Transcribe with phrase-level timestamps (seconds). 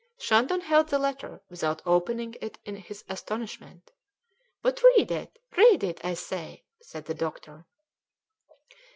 [0.17, 3.91] Shandon held the letter without opening it in his astonishment.
[4.63, 7.67] "But read it, read it, I say," said the doctor.